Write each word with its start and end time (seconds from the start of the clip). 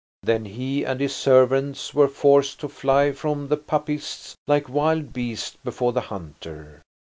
Then 0.23 0.45
he 0.45 0.83
and 0.83 0.99
his 0.99 1.15
servants 1.15 1.93
were 1.93 2.07
forced 2.07 2.59
to 2.61 2.67
fly 2.67 3.11
from 3.11 3.49
the 3.49 3.55
Papists 3.57 4.35
like 4.47 4.67
wild 4.67 5.13
beasts 5.13 5.57
before 5.63 5.93
the 5.93 6.01
hunter. 6.01 6.81